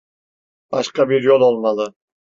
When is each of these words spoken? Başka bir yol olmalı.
Başka 0.71 1.09
bir 1.09 1.23
yol 1.23 1.41
olmalı. 1.41 1.93